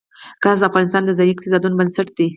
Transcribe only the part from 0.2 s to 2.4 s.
ګاز د افغانستان د ځایي اقتصادونو بنسټ دی.